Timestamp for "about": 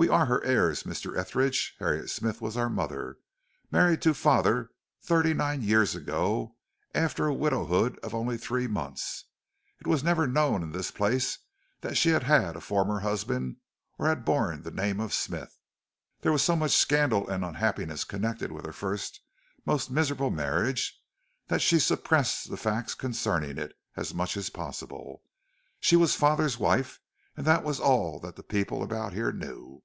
28.84-29.12